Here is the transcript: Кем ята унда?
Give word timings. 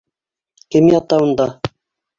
Кем 0.71 0.85
ята 0.97 1.15
унда? 1.27 1.47